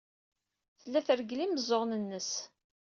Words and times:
Tella 0.81 0.99
treggel 1.07 1.43
imeẓẓuɣen-nnes. 1.45 2.31